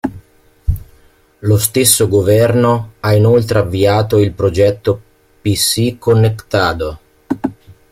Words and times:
Lo 1.41 1.57
stesso 1.59 2.07
governo 2.07 2.93
ha 3.01 3.13
inoltre 3.13 3.59
avviato 3.59 4.17
il 4.17 4.31
progetto 4.31 4.99
"PC 5.43 5.99
Conectado". 5.99 6.99